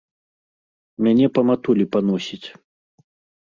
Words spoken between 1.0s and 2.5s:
Мяне па матулі паносіць.